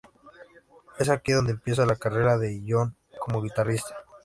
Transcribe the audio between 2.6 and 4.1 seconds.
John como guitarrista.